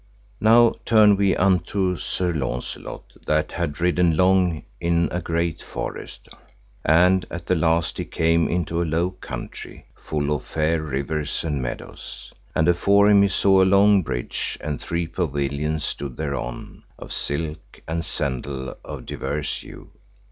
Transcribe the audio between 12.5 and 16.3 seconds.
And afore him he saw a long bridge, and three pavilions stood